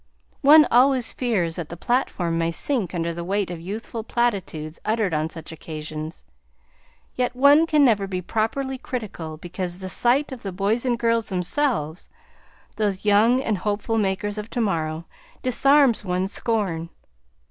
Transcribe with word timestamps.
One 0.41 0.65
always 0.71 1.13
fears 1.13 1.57
that 1.57 1.69
the 1.69 1.77
platform 1.77 2.39
may 2.39 2.49
sink 2.49 2.95
under 2.95 3.13
the 3.13 3.23
weight 3.23 3.51
of 3.51 3.61
youthful 3.61 4.03
platitudes 4.03 4.79
uttered 4.83 5.13
on 5.13 5.29
such 5.29 5.51
occasions; 5.51 6.25
yet 7.13 7.35
one 7.35 7.67
can 7.67 7.85
never 7.85 8.07
be 8.07 8.19
properly 8.19 8.79
critical, 8.79 9.37
because 9.37 9.77
the 9.77 9.89
sight 9.89 10.31
of 10.31 10.41
the 10.41 10.51
boys 10.51 10.85
and 10.85 10.97
girls 10.97 11.29
themselves, 11.29 12.09
those 12.77 13.05
young 13.05 13.43
and 13.43 13.59
hopeful 13.59 13.99
makers 13.99 14.39
of 14.39 14.49
to 14.49 14.59
morrow, 14.61 15.05
disarms 15.43 16.03
one's 16.03 16.31
scorn. 16.31 16.89